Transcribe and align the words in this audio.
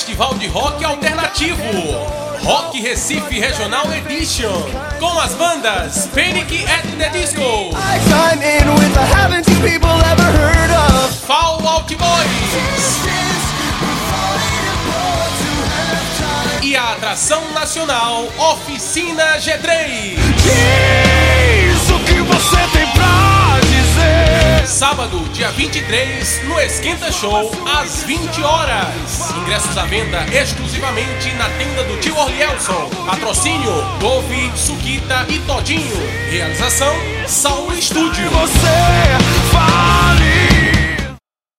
festival 0.00 0.34
de 0.38 0.46
rock 0.48 0.82
alternativo. 0.82 1.62
Rock 2.42 2.80
Recife 2.80 3.38
Regional 3.38 3.92
Edition. 3.92 4.62
Com 4.98 5.20
as 5.20 5.34
bandas 5.34 6.08
Panic 6.14 6.64
at 6.64 6.86
the 6.96 7.10
Disco. 7.10 7.70
Fall 11.26 11.66
Out 11.66 11.94
Boys. 11.94 13.00
E 16.62 16.74
a 16.74 16.92
atração 16.92 17.52
nacional 17.52 18.26
Oficina 18.38 19.36
G3. 19.38 20.19
Sábado, 25.00 25.18
dia 25.32 25.50
23, 25.52 26.42
no 26.44 26.60
Esquenta 26.60 27.10
Show, 27.10 27.50
às 27.74 28.02
20 28.02 28.42
horas. 28.42 29.30
Ingressos 29.34 29.78
à 29.78 29.86
venda 29.86 30.26
exclusivamente 30.26 31.32
na 31.36 31.48
tenda 31.48 31.84
do 31.84 31.98
tio 32.00 32.14
Orlielson. 32.14 32.90
Patrocínio: 33.06 33.72
Dove, 33.98 34.52
Suquita 34.54 35.24
e 35.30 35.38
Todinho. 35.38 35.96
Realização: 36.28 36.94
Saul 37.26 37.72
Estúdio. 37.72 38.28
Você 38.28 38.99